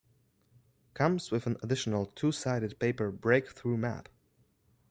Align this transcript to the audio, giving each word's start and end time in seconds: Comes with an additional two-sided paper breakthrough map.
Comes 0.95 1.29
with 1.29 1.45
an 1.45 1.57
additional 1.61 2.07
two-sided 2.07 2.79
paper 2.79 3.11
breakthrough 3.11 3.77
map. 3.77 4.09